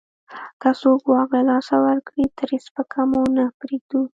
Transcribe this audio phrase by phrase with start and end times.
[0.61, 4.01] که څوک واک له لاسه ورکړي، ترې سپکه مو نه پرېږدو.